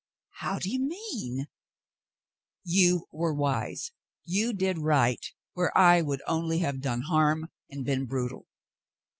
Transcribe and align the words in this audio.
"How 0.39 0.57
do 0.57 0.67
you 0.67 0.79
mean 0.79 1.41
"^" 1.45 1.47
"You 2.63 3.05
were 3.11 3.35
wise. 3.35 3.91
You 4.25 4.51
did 4.51 4.79
right 4.79 5.23
where 5.53 5.77
I 5.77 6.01
would 6.01 6.23
only 6.25 6.57
have 6.57 6.81
dove 6.81 7.01
harm 7.03 7.49
and 7.69 7.85
been 7.85 8.07
brutal. 8.07 8.47